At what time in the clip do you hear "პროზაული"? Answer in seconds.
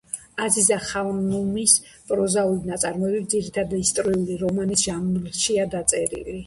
2.09-2.73